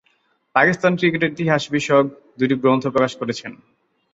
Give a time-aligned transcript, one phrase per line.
[0.55, 2.05] পাকিস্তান ক্রিকেটের ইতিহাস বিষয়ক
[2.39, 3.51] দুইটি গ্রন্থ প্রকাশ করেছেন।